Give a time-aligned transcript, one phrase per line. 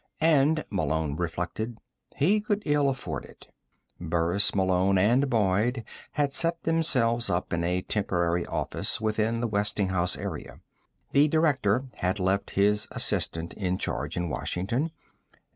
[0.19, 1.77] And, Malone reflected,
[2.15, 3.49] he could ill afford it.
[3.99, 10.17] Burris, Malone and Boyd had set themselves up in a temporary office within the Westinghouse
[10.17, 10.59] area.
[11.11, 14.89] The director had left his assistant in charge in Washington.